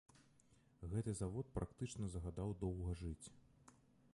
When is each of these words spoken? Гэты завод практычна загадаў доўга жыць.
Гэты 0.93 1.11
завод 1.21 1.51
практычна 1.57 2.09
загадаў 2.15 2.49
доўга 2.65 2.97
жыць. 3.03 3.27